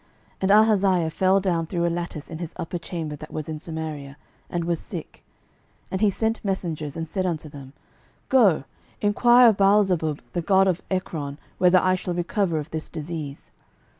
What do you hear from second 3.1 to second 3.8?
that was in